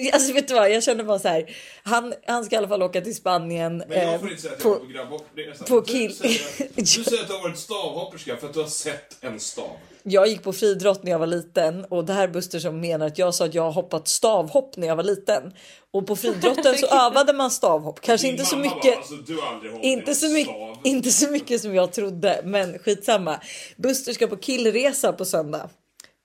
Alltså 0.14 0.34
vet 0.34 0.48
du 0.48 0.54
vad, 0.54 0.72
jag 0.72 0.84
känner 0.84 1.04
bara 1.04 1.20
så 1.20 1.28
här. 1.28 1.56
Han, 1.84 2.14
han 2.28 2.46
ska 2.46 2.56
i 2.56 2.58
alla 2.58 2.68
fall 2.68 2.84
åka 2.84 3.02
till 3.02 3.16
Spanien. 3.16 3.84
Men 3.88 3.98
jag 4.00 4.14
eh, 4.14 4.20
får 4.20 4.30
inte 4.30 4.42
säga 4.42 4.54
att 4.54 4.64
på- 4.64 4.70
jag 4.70 4.76
var 4.76 4.80
på 4.86 4.86
grabbhoppresa. 4.94 5.64
på 5.66 5.80
Du 5.82 5.86
kill- 5.94 6.16
säger- 6.16 6.68
Du 6.76 6.86
säger 6.86 7.22
att 7.22 7.28
du 7.28 7.34
har 7.34 7.42
varit 7.44 7.58
stavhopperska 7.58 8.38
för 8.38 8.48
att 8.48 8.54
du 8.54 8.60
har 8.62 8.68
sett 8.68 9.18
en 9.24 9.40
stav. 9.40 9.70
Jag 10.04 10.28
gick 10.28 10.44
på 10.44 10.54
friidrott 10.54 11.04
när 11.04 11.12
jag 11.12 11.20
var 11.20 11.28
liten 11.28 11.86
och 11.86 12.06
det 12.06 12.14
här 12.14 12.24
är 12.24 12.28
Buster 12.28 12.60
som 12.60 12.80
menar 12.82 13.08
att 13.08 13.18
jag 13.18 13.36
sa 13.36 13.46
att 13.46 13.54
jag 13.54 13.64
har 13.64 13.72
hoppat 13.72 14.08
stavhopp 14.08 14.78
när 14.78 14.88
jag 14.88 14.96
var 14.96 15.04
liten. 15.04 15.54
Och 15.92 16.08
på 16.08 16.16
friidrotten 16.16 16.78
så 16.78 16.86
övade 17.06 17.34
man 17.34 17.52
stavhopp. 17.52 18.02
Kanske 18.02 18.28
Din 18.28 18.34
inte 18.34 18.46
så 18.46 18.58
mycket. 18.58 18.82
Bara, 18.84 18.96
alltså, 18.96 19.14
du 19.16 19.40
Inte 19.82 20.16
så, 20.16 20.30
mycket, 20.30 20.56
inte 20.84 21.10
så 21.12 21.32
mycket 21.32 21.62
som 21.62 21.76
jag 21.76 21.92
trodde, 21.94 22.42
men 22.44 22.80
skitsamma. 22.80 23.40
Buster 23.78 24.14
ska 24.14 24.28
på 24.28 24.36
killresa 24.38 25.14
på 25.14 25.26
söndag. 25.26 25.70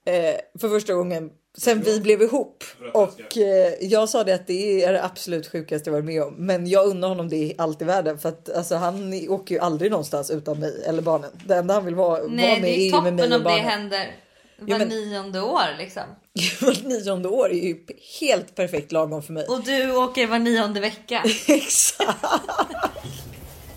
Eh, 0.06 0.34
för 0.60 0.68
första 0.68 0.94
gången 0.94 1.30
sen 1.58 1.80
vi 1.82 2.00
blev 2.00 2.22
ihop. 2.22 2.64
Och 2.94 3.36
eh, 3.38 3.74
jag 3.80 4.08
sa 4.08 4.24
det 4.24 4.32
att 4.34 4.46
det 4.46 4.84
är 4.84 4.92
det 4.92 5.04
absolut 5.04 5.48
sjukaste 5.52 5.90
jag 5.90 5.92
varit 5.92 6.04
med 6.04 6.22
om. 6.22 6.34
Men 6.34 6.66
jag 6.66 6.86
undrar 6.86 7.08
honom 7.08 7.28
det 7.28 7.36
i 7.36 7.54
allt 7.58 7.82
i 7.82 7.84
världen. 7.84 8.18
För 8.18 8.28
att 8.28 8.50
alltså, 8.56 8.74
han 8.74 9.12
åker 9.28 9.54
ju 9.54 9.60
aldrig 9.60 9.90
någonstans 9.90 10.30
utan 10.30 10.60
mig 10.60 10.82
eller 10.86 11.02
barnen. 11.02 11.30
Det 11.46 11.54
enda 11.54 11.74
han 11.74 11.84
vill 11.84 11.94
vara, 11.94 12.08
vara 12.08 12.22
Nej 12.30 12.60
med 12.60 12.62
det 12.62 12.76
är 12.76 12.78
är 12.78 12.84
ju 12.84 12.90
med 12.90 13.00
toppen 13.00 13.14
mig 13.16 13.24
om 13.26 13.32
och 13.32 13.38
det 13.38 13.44
barnen. 13.44 13.64
händer 13.64 14.16
var 14.58 14.78
men- 14.78 14.88
nionde 14.88 15.40
år 15.40 15.78
liksom. 15.78 16.02
Vart 16.60 16.82
nionde 16.84 17.28
år 17.28 17.50
är 17.52 17.54
ju 17.64 17.76
helt 18.20 18.54
perfekt 18.54 18.92
lagom 18.92 19.22
för 19.22 19.32
mig. 19.32 19.46
Och 19.46 19.62
du 19.64 19.96
åker 19.96 20.26
var 20.26 20.38
nionde 20.38 20.80
vecka. 20.80 21.22
Exakt. 21.48 22.24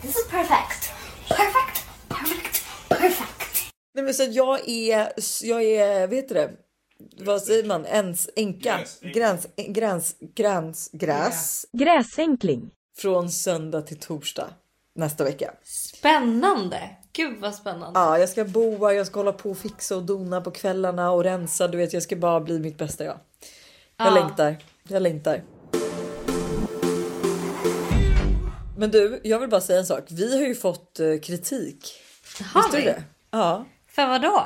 This 0.02 0.10
is 0.16 0.28
perfect. 0.32 0.92
Perfect. 1.30 1.86
Perfect. 2.10 2.64
Perfect. 2.90 3.74
Nej, 3.96 4.04
men 4.04 4.14
så 4.14 4.24
jag 4.30 4.70
är, 4.70 5.08
jag 5.44 5.64
är, 5.64 6.08
vet 6.08 6.28
du 6.30 6.36
det? 6.36 6.50
Vad 7.20 7.42
säger 7.42 7.64
man? 7.64 7.86
Ens? 7.86 8.30
Gräsänka. 8.36 8.80
Gräns, 9.02 9.48
gräns, 9.56 10.16
gräns, 10.36 10.90
gräs. 10.94 11.66
Gräsänkling. 11.72 12.72
Från 12.98 13.32
söndag 13.32 13.82
till 13.82 14.00
torsdag 14.00 14.50
nästa 14.96 15.24
vecka. 15.24 15.54
Spännande. 15.64 16.90
Gud 17.14 17.40
vad 17.40 17.56
spännande. 17.56 18.00
Ja, 18.00 18.20
jag 18.20 18.30
ska 18.30 18.46
boa, 18.46 18.94
jag 18.94 19.08
ska 19.08 19.20
hålla 19.20 19.34
på 19.34 19.50
och 19.52 19.58
fixa 19.58 19.96
och 19.96 20.04
dona 20.04 20.42
på 20.42 20.52
kvällarna 20.52 21.12
och 21.12 21.24
rensa. 21.24 21.68
Du 21.68 21.78
vet, 21.78 21.94
jag 21.94 22.04
ska 22.04 22.16
bara 22.16 22.40
bli 22.40 22.60
mitt 22.60 22.78
bästa 22.78 23.04
jag. 23.04 23.20
Jag 23.98 24.08
Ja. 24.08 24.14
längtar. 24.14 24.56
Jag 24.88 25.02
längtar. 25.02 25.44
Men 28.78 28.92
du, 28.92 29.22
jag 29.24 29.40
vill 29.40 29.50
bara 29.50 29.62
säga 29.62 29.80
en 29.80 29.86
sak. 29.86 30.04
Vi 30.10 30.38
har 30.38 30.48
ju 30.48 30.56
fått 30.56 31.00
eh, 31.00 31.18
kritik. 31.24 31.94
Har 32.54 32.72
vi? 32.76 32.82
det? 32.82 33.04
Ja. 33.32 33.66
För 33.88 34.08
vad 34.08 34.22
då? 34.22 34.46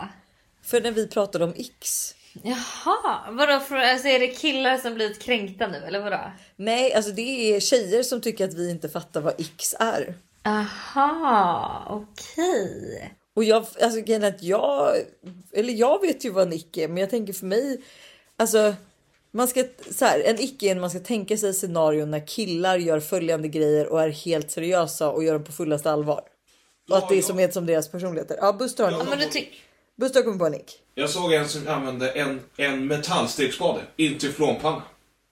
För 0.63 0.81
när 0.81 0.91
vi 0.91 1.07
pratade 1.07 1.45
om 1.45 1.53
X. 1.57 2.15
Jaha, 2.43 3.31
vadå? 3.31 3.59
För, 3.59 3.75
alltså 3.75 4.07
är 4.07 4.19
det 4.19 4.27
killar 4.27 4.77
som 4.77 4.93
blivit 4.93 5.21
kränkta 5.21 5.67
nu 5.67 5.77
eller 5.77 5.99
vadå? 5.99 6.19
Nej, 6.55 6.93
alltså 6.93 7.11
det 7.11 7.55
är 7.55 7.59
tjejer 7.59 8.03
som 8.03 8.21
tycker 8.21 8.45
att 8.45 8.53
vi 8.53 8.71
inte 8.71 8.89
fattar 8.89 9.21
vad 9.21 9.33
X 9.37 9.75
är. 9.79 10.15
Aha, 10.43 11.85
okej. 11.89 13.13
Och 13.35 13.43
jag, 13.43 13.65
alltså 13.81 14.01
grejen 14.01 14.23
att 14.23 14.43
jag, 14.43 14.95
eller 15.51 15.73
jag 15.73 16.01
vet 16.01 16.25
ju 16.25 16.29
vad 16.29 16.47
en 16.47 16.53
ick 16.53 16.77
är, 16.77 16.87
men 16.87 16.97
jag 16.97 17.09
tänker 17.09 17.33
för 17.33 17.45
mig, 17.45 17.81
alltså 18.37 18.73
man 19.31 19.47
ska, 19.47 19.63
så 19.91 20.05
här, 20.05 20.19
en 20.19 20.39
icke 20.39 20.65
är 20.69 20.75
när 20.75 20.81
man 20.81 20.89
ska 20.89 20.99
tänka 20.99 21.37
sig 21.37 21.53
scenarion 21.53 22.11
när 22.11 22.27
killar 22.27 22.77
gör 22.77 22.99
följande 22.99 23.47
grejer 23.47 23.87
och 23.87 24.01
är 24.01 24.09
helt 24.09 24.51
seriösa 24.51 25.09
och 25.09 25.23
gör 25.23 25.33
dem 25.33 25.43
på 25.43 25.51
fullaste 25.51 25.91
allvar. 25.91 26.21
Och 26.89 26.97
att 26.97 27.09
det 27.09 27.17
är 27.17 27.21
som 27.21 27.39
är 27.39 27.51
som 27.51 27.65
deras 27.65 27.87
personligheter. 27.87 28.37
Ja, 28.41 28.53
Buster 28.53 28.83
har, 28.83 28.91
Ja, 28.91 29.01
en, 29.01 29.09
men 29.09 29.19
du 29.19 29.25
tycker... 29.25 29.57
Buster 30.01 30.23
kommer 30.23 30.37
på 30.37 30.45
en 30.45 30.53
ick. 30.55 30.79
Jag 30.95 31.09
såg 31.09 31.33
en 31.33 31.49
som 31.49 31.67
använde 31.67 32.09
en, 32.11 32.39
en 32.57 32.87
metallstekspade 32.87 33.81
in 33.95 34.17
till 34.17 34.31
flånpanna. 34.33 34.83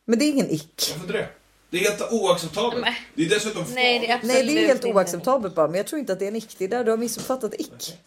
Men 0.05 0.19
det 0.19 0.25
är 0.25 0.29
ingen 0.29 0.49
ick. 0.49 0.73
Varför 0.91 1.01
inte 1.01 1.13
det? 1.13 1.27
Det 1.69 1.77
är 1.77 1.81
helt 1.89 2.11
oacceptabelt. 2.11 2.81
Men- 2.81 2.93
Det 3.15 3.25
är 3.25 3.29
dessutom 3.29 3.61
farligt. 3.65 3.75
Nej, 3.75 3.99
det 3.99 4.07
är 4.11 4.15
absolut 4.15 4.35
Nej, 4.35 4.45
det 4.55 4.63
är 4.63 4.67
helt 4.67 4.85
inte. 4.85 4.97
oacceptabelt 4.97 5.55
bara, 5.55 5.67
men 5.67 5.77
jag 5.77 5.87
tror 5.87 5.99
inte 5.99 6.13
att 6.13 6.19
det 6.19 6.25
är 6.25 6.27
en 6.27 6.35
ick. 6.35 6.55
Det 6.57 6.65
är 6.65 6.69
där 6.69 6.83
du 6.83 6.91
har 6.91 6.97
missuppfattat 6.97 7.53
ick. 7.59 7.97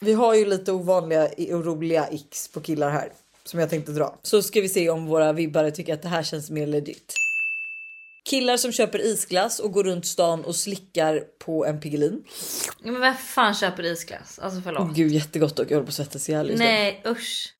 Vi 0.00 0.12
har 0.12 0.34
ju 0.34 0.44
lite 0.44 0.72
ovanliga 0.72 1.24
och 1.52 1.64
roliga 1.66 2.08
icks 2.10 2.48
på 2.48 2.60
killar 2.60 2.90
här 2.90 3.12
som 3.44 3.60
jag 3.60 3.70
tänkte 3.70 3.92
dra. 3.92 4.18
Så 4.22 4.42
ska 4.42 4.60
vi 4.60 4.68
se 4.68 4.90
om 4.90 5.06
våra 5.06 5.32
vibbare 5.32 5.70
tycker 5.70 5.94
att 5.94 6.02
det 6.02 6.08
här 6.08 6.22
känns 6.22 6.50
mer 6.50 6.66
legit. 6.66 7.14
Killar 8.32 8.56
som 8.56 8.72
köper 8.72 8.98
isglass 8.98 9.58
och 9.60 9.72
går 9.72 9.84
runt 9.84 10.06
stan 10.06 10.44
och 10.44 10.56
slickar 10.56 11.20
på 11.44 11.66
en 11.66 11.80
Piggelin. 11.80 12.24
Men 12.82 13.00
vem 13.00 13.14
fan 13.14 13.54
köper 13.54 13.82
isglass? 13.82 14.38
Alltså 14.38 14.60
förlåt. 14.60 14.94
Gud 14.94 15.12
jättegott 15.12 15.58
och 15.58 15.70
jag 15.70 15.76
håller 15.76 15.86
på 15.86 15.88
att 15.90 15.94
svettas 15.94 16.28
ihjäl 16.28 16.46
just 16.48 16.58
nu. 16.58 16.64
Nej 16.64 17.02
usch. 17.06 17.54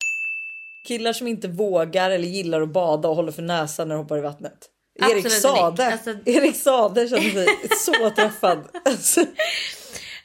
Killar 0.87 1.13
som 1.13 1.27
inte 1.27 1.47
vågar 1.47 2.11
eller 2.11 2.27
gillar 2.27 2.61
att 2.61 2.69
bada 2.73 3.09
och 3.09 3.15
håller 3.15 3.31
för 3.31 3.41
näsan 3.41 3.87
när 3.87 3.95
de 3.95 4.01
hoppar 4.01 4.17
i 4.17 4.21
vattnet. 4.21 4.69
Absolut 5.01 5.25
Erik 5.25 5.33
Sade. 5.33 5.85
Alltså- 5.87 6.15
Erik 6.25 6.55
Sade 6.55 7.07
känner 7.07 7.29
sig 7.31 7.47
så 7.77 8.09
träffad. 8.15 8.67
Alltså, 8.85 9.25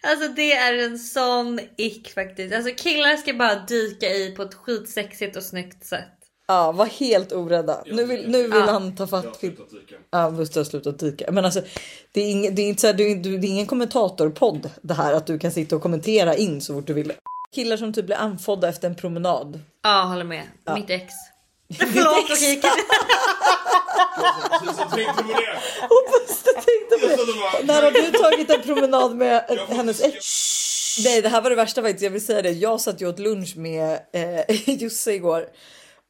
Alltså 0.02 0.28
det 0.28 0.52
är 0.52 0.74
en 0.84 0.98
sån 0.98 1.60
ick 1.76 2.14
faktiskt. 2.14 2.54
Alltså 2.54 2.74
killar 2.76 3.16
ska 3.16 3.34
bara 3.34 3.54
dyka 3.54 4.06
i 4.06 4.30
på 4.36 4.42
ett 4.42 4.54
skitsexigt 4.54 5.36
och 5.36 5.42
snyggt 5.42 5.86
sätt. 5.86 6.17
Ja, 6.48 6.72
var 6.72 6.86
helt 6.86 7.32
orädda. 7.32 7.82
Nu 7.86 8.04
vill, 8.04 8.30
nu 8.30 8.42
vill 8.42 8.50
Ja. 8.66 8.70
han 8.72 8.96
ta 8.96 9.02
Jag 9.02 9.10
fatt 9.10 9.24
har 9.24 9.32
Filip. 9.34 9.56
slutat 9.56 9.70
dyka. 9.70 9.94
Ja, 10.10 10.30
Buster 10.30 10.60
har 10.60 10.64
slutat 10.64 10.98
dyka. 10.98 11.32
Men 11.32 11.44
alltså, 11.44 11.60
det 12.12 12.20
är, 12.20 12.30
ing, 12.30 12.54
det 12.54 12.62
är 12.62 12.68
inte 12.68 12.80
så 12.80 12.86
här, 12.86 12.94
det 12.94 13.02
är 13.04 13.44
ingen 13.44 13.66
kommentatorpodd 13.66 14.70
det 14.82 14.94
här 14.94 15.12
att 15.12 15.26
du 15.26 15.38
kan 15.38 15.50
sitta 15.52 15.76
och 15.76 15.82
kommentera 15.82 16.34
in 16.36 16.60
så 16.60 16.74
fort 16.74 16.86
du 16.86 16.92
vill. 16.92 17.12
Killar 17.54 17.76
som 17.76 17.92
typ 17.92 18.06
blir 18.06 18.16
andfådda 18.16 18.68
efter 18.68 18.88
en 18.88 18.94
promenad. 18.94 19.60
Ja, 19.82 20.02
håller 20.02 20.24
med. 20.24 20.42
Mitt 20.74 20.90
ex. 20.90 21.14
Förlåt 21.78 22.30
okej. 22.30 22.60
Som 24.76 24.90
tänkte 24.90 25.22
på 25.22 25.28
det. 25.28 25.58
Buster 25.88 26.52
tänkte 26.52 26.96
på 27.06 27.06
Jag 27.08 27.60
det. 27.60 27.66
När 27.72 27.82
har 27.82 27.90
du 27.90 28.10
tagit 28.18 28.50
en 28.50 28.62
promenad 28.62 29.16
med 29.16 29.44
jag 29.48 29.66
hennes 29.76 30.00
ex? 30.02 30.16
Nej, 31.04 31.22
det 31.22 31.28
här 31.28 31.40
var 31.42 31.50
det 31.50 31.56
värsta 31.56 31.82
faktiskt. 31.82 32.02
Jag 32.02 32.10
vill 32.10 32.24
säga 32.26 32.42
det. 32.42 32.50
Jag 32.50 32.80
satt 32.80 33.00
ju 33.02 33.08
åt 33.08 33.18
lunch 33.18 33.56
med 33.56 33.98
eh, 34.12 34.70
Josse 34.82 35.12
igår 35.12 35.44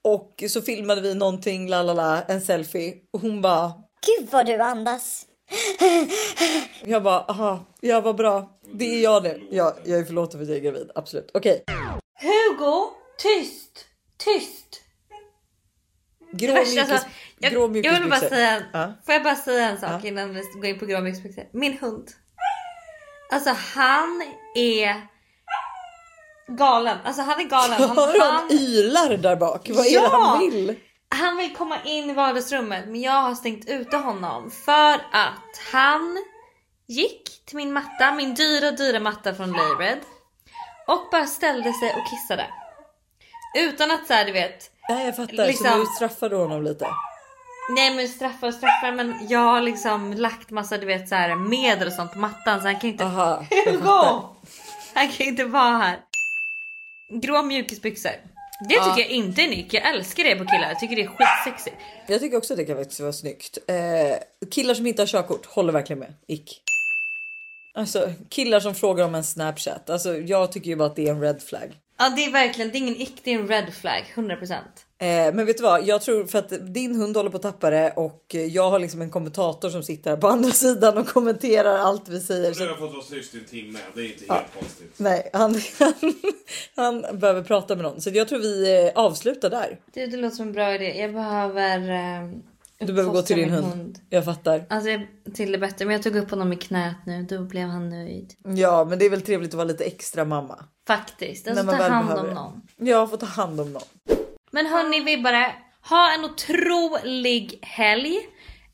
och 0.05 0.45
så 0.49 0.63
filmade 0.63 1.01
vi 1.01 1.15
någonting, 1.15 1.69
la 1.69 1.83
la 1.83 1.93
la, 1.95 2.23
en 2.23 2.41
selfie 2.41 2.95
och 3.13 3.21
hon 3.21 3.43
bara. 3.43 3.73
Gud 4.19 4.29
vad 4.31 4.47
du 4.47 4.57
andas. 4.63 5.25
Jag 6.85 7.03
bara, 7.03 7.21
aha, 7.21 7.65
ja 7.81 8.01
vad 8.01 8.17
bra. 8.17 8.59
Det 8.75 8.85
är 8.85 9.03
jag 9.03 9.23
det. 9.23 9.41
Ja, 9.51 9.77
jag 9.85 9.99
är 10.01 10.05
förlåten 10.05 10.39
för 10.41 10.43
att 10.43 10.49
jag 10.49 10.57
är 10.59 10.63
gravid. 10.63 10.91
Absolut. 10.95 11.31
Okej. 11.35 11.65
Hugo, 12.21 12.91
tyst! 13.19 13.85
Tyst! 14.17 14.81
Grå, 16.33 16.55
Värsta, 16.55 16.71
mjukis, 16.75 16.91
alltså, 16.93 17.09
jag, 17.39 17.53
grå 17.53 17.61
jag 17.63 17.69
vill 17.69 17.83
bara 17.83 17.93
mjukisbyxor. 18.01 18.29
säga 18.29 18.51
en, 18.51 18.63
Ja. 18.73 18.93
Får 19.07 19.15
jag 19.15 19.23
bara 19.23 19.37
säga 19.37 19.69
en 19.69 19.79
sak 19.81 19.91
Ja. 20.05 20.09
innan 20.09 20.35
vi 20.35 20.41
går 20.55 20.65
in 20.67 20.79
på 20.79 20.87
grå 20.87 21.01
mjukisbyxor? 21.01 21.45
Min 21.53 21.79
hund. 21.79 22.09
Alltså 23.33 23.51
han 23.75 24.23
är 24.55 25.07
galen. 26.49 26.99
Alltså 27.05 27.23
han 27.23 27.41
är 27.41 27.45
galen. 27.45 27.89
Han, 27.89 27.97
Hör 27.97 28.33
han 28.33 28.51
ylar 28.53 29.17
där 29.17 29.37
bak? 29.37 29.71
Vad 29.75 29.87
är 29.87 29.91
Ja! 29.95 30.01
det 30.01 30.09
han 30.17 30.41
vill? 30.51 30.77
han 31.15 31.37
vill 31.37 31.57
komma 31.57 31.77
in 31.85 32.11
i 32.11 32.15
vardagsrummet 32.15 32.85
men 32.87 33.01
jag 33.01 33.13
har 33.23 33.35
stängt 33.35 33.69
ute 33.69 33.97
honom 33.97 34.51
för 34.51 34.95
att 35.13 35.61
han 35.73 36.19
gick 36.89 37.47
till 37.47 37.57
min 37.57 37.73
matta, 37.73 38.13
min 38.13 38.35
dyra 38.35 38.71
dyra 38.71 39.01
matta 39.01 39.35
från 39.35 39.53
Layred 39.53 39.99
och 40.87 41.09
bara 41.13 41.27
ställde 41.27 41.73
sig 41.73 41.89
och 41.95 42.11
kissade. 42.11 42.47
Utan 43.59 43.91
att 43.91 44.07
såhär 44.07 44.25
du 44.25 44.33
vet 44.33 44.71
Nej 44.89 45.07
jag 45.07 45.17
fattar, 45.17 45.47
Liksom- 45.47 45.67
så 45.71 45.77
nu 45.79 45.85
straffar 45.87 46.29
du 46.29 46.37
honom 46.37 46.63
lite. 46.63 46.87
Nej 47.77 47.95
men 47.95 48.09
straffar 48.09 48.47
och 48.49 48.55
straffar 48.55 48.93
men 48.93 49.27
jag 49.29 49.41
har 49.41 49.61
liksom 49.61 50.13
lagt 50.15 50.51
massa 50.51 50.79
du 50.79 50.87
vet 50.87 51.09
så 51.09 51.15
här 51.15 51.35
medel 51.37 51.87
och 51.89 51.95
sånt 51.95 52.13
på 52.13 52.19
mattan 52.19 52.61
så 52.61 52.67
han 52.67 52.81
kan 52.81 52.91
inte... 52.91 53.05
Aha. 53.05 53.45
Hugo! 53.67 54.23
Han 54.95 55.09
kan 55.09 55.27
inte 55.27 55.45
vara 55.45 55.77
här. 55.79 55.99
Grå 57.11 57.43
mjukisbyxor. 57.43 58.13
Det 58.69 58.75
tycker 58.75 59.01
jag 59.01 59.09
inte 59.09 59.43
är 59.43 59.49
nytt. 59.49 59.73
Jag 59.73 59.95
älskar 59.95 60.25
det 60.25 60.37
på 60.37 60.45
killar. 60.45 60.69
Jag 60.69 60.81
tycker 60.81 60.97
det 60.97 61.03
är 61.03 61.07
skitsexigt. 61.07 61.77
Jag 62.09 62.21
tycker 62.21 62.37
också 62.37 62.53
att 62.53 62.59
det 62.59 62.65
kan 62.65 62.77
faktiskt 62.77 63.01
vara 63.01 63.13
snyggt. 63.13 63.59
Eh, 63.67 64.47
killar 64.51 64.75
som 64.75 64.87
inte 64.87 65.03
har 65.03 65.07
körkort, 65.07 65.47
håller 65.47 65.73
verkligen 65.73 65.99
med. 66.01 66.15
Ick. 66.27 66.63
Alltså 67.75 68.13
killar 68.29 68.61
som 68.61 68.75
frågar 68.75 69.05
om 69.05 69.15
en 69.15 69.25
snapchat. 69.25 69.91
Alltså 69.91 70.17
jag 70.17 70.53
tycker 70.53 70.71
ju 70.71 70.77
bara 70.77 70.87
att 70.87 70.97
det 70.97 71.09
är 71.09 71.11
en 71.11 71.21
red 71.21 71.43
flag. 71.43 71.75
Ja 71.99 72.13
det 72.17 72.25
är 72.25 72.33
verkligen, 72.33 72.71
det 72.71 72.77
är 72.77 72.81
ingen 72.81 72.97
ick, 72.97 73.21
det 73.25 73.35
är 73.35 73.39
en 73.39 73.49
red 73.49 73.75
flag. 73.75 74.13
100%. 74.15 74.53
Eh, 75.01 75.35
men 75.35 75.47
vet 75.47 75.57
du 75.57 75.63
vad? 75.63 75.87
Jag 75.87 76.03
tror 76.03 76.27
för 76.27 76.39
att 76.39 76.75
din 76.75 76.97
hund 76.97 77.17
håller 77.17 77.31
på 77.31 77.37
att 77.37 77.43
tappa 77.43 77.71
det 77.71 77.93
och 77.97 78.25
jag 78.49 78.71
har 78.71 78.79
liksom 78.79 79.03
en 79.03 79.11
kommentator 79.11 79.71
som 79.71 79.83
sitter 79.83 80.17
på 80.17 80.29
andra 80.29 80.51
sidan 80.53 80.99
och 80.99 81.07
kommenterar 81.09 81.79
allt 81.79 82.09
vi 82.09 82.21
säger. 82.21 82.49
Nu 82.49 82.55
Så, 82.55 82.63
har 82.63 82.69
jag 82.69 82.79
fått 82.79 82.93
vara 82.93 83.03
tyst 83.03 83.35
i 83.35 83.39
en 83.39 83.45
timme. 83.45 83.79
Det 83.95 84.01
är 84.01 84.05
inte 84.05 84.35
helt 84.35 84.55
konstigt. 84.59 84.95
nej, 84.97 85.31
han, 85.33 85.61
han, 85.79 86.15
han 87.03 87.19
behöver 87.19 87.43
prata 87.43 87.75
med 87.77 87.85
någon. 87.85 88.01
Så 88.01 88.11
jag 88.11 88.29
tror 88.29 88.39
vi 88.39 88.85
eh, 88.87 88.93
avslutar 88.95 89.51
där. 89.51 89.81
Du 89.95 90.07
det 90.07 90.17
låter 90.17 90.37
som 90.37 90.47
en 90.47 90.53
bra 90.53 90.75
idé. 90.75 91.01
Jag 91.01 91.13
behöver... 91.13 91.79
Eh, 91.91 92.31
Du 92.81 92.93
behöver 92.93 93.13
gå 93.13 93.23
till 93.23 93.37
din 93.37 93.51
hund. 93.51 93.75
min 93.77 93.97
Jag 94.09 94.25
fattar. 94.25 94.67
Alltså 94.71 94.91
jag, 94.91 95.07
till 95.35 95.53
det 95.53 95.59
bättre. 95.59 95.85
Men 95.85 95.93
jag 95.93 96.03
tog 96.03 96.17
upp 96.17 96.31
honom 96.31 96.53
i 96.53 96.57
knät 96.57 96.97
nu. 97.07 97.23
Då 97.23 97.43
blev 97.45 97.69
han 97.69 97.89
nöjd. 97.89 98.35
Ja, 98.45 98.87
men 98.89 98.99
det 98.99 99.05
är 99.07 99.11
väl 99.11 99.23
trevligt 99.23 99.51
att 99.51 99.55
vara 99.55 99.65
lite 99.69 99.85
extra 99.85 100.25
mamma. 100.25 100.65
Faktiskt. 100.87 101.47
När 101.47 101.53
Alltså 101.53 101.67
man 101.67 101.77
ta 101.77 101.83
väl 101.83 101.93
hand 101.93 102.11
om 102.19 102.27
det. 102.27 102.35
någon. 102.35 102.63
Jag 102.77 103.11
får 103.11 103.17
ta 103.17 103.27
hand 103.27 103.61
om 103.61 103.73
någon. 103.73 103.83
Men 104.51 104.67
hörni 104.67 105.01
vibbare, 105.01 105.53
ha 105.89 106.15
en 106.15 106.25
otrolig 106.25 107.59
helg. 107.63 108.17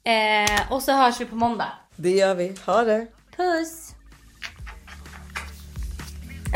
Eh, 0.05 0.73
och 0.73 0.83
så 0.83 0.93
hörs 0.93 1.21
vi 1.21 1.25
på 1.25 1.37
måndag. 1.37 1.73
Det 1.97 2.11
gör 2.11 2.35
vi. 2.35 2.55
Ha 2.67 2.83
det. 2.85 3.07
Puss! 3.37 3.95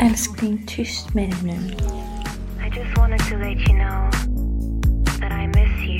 Älskling, 0.01 0.65
tyst 0.67 1.13
med 1.13 1.29
dig 1.29 1.39
nu. 1.43 1.51
I 1.51 2.79
just 2.79 2.97
wanted 2.97 3.19
to 3.19 3.35
let 3.35 3.57
you 3.69 3.79
know 3.79 4.11
that 5.19 5.31
I 5.31 5.47
miss 5.47 5.89
you. 5.89 5.99